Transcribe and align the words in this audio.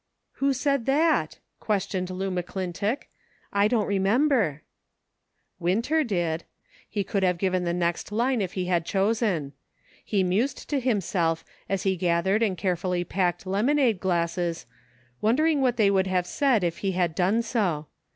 "Who 0.39 0.51
said 0.53 0.87
that?" 0.87 1.37
questioned 1.67 2.09
Lu 2.09 2.31
McClintock; 2.31 3.03
'•'I 3.53 3.67
don't 3.69 3.85
remember." 3.85 4.63
214 5.59 5.83
SEEKING 5.83 5.83
STEPPING 5.83 6.05
STONES. 6.07 6.09
"Winter 6.09 6.15
did." 6.15 6.43
He 6.89 7.03
could 7.03 7.21
have 7.21 7.37
given 7.37 7.63
the 7.63 7.73
next 7.75 8.11
line 8.11 8.41
if 8.41 8.53
he 8.53 8.65
had 8.65 8.83
chosen; 8.83 9.53
he 10.03 10.23
mused 10.23 10.67
to 10.71 10.79
himself 10.79 11.45
as 11.69 11.83
he 11.83 11.95
gathered 11.95 12.41
and 12.41 12.57
carefully 12.57 13.03
packed 13.03 13.45
lemonade 13.45 13.99
glasses, 13.99 14.65
wondering 15.21 15.61
what 15.61 15.77
they 15.77 15.91
would 15.91 16.07
have 16.07 16.25
said 16.25 16.63
if 16.63 16.79
he 16.79 16.93
had 16.93 17.13
done 17.13 17.43
so. 17.43 17.85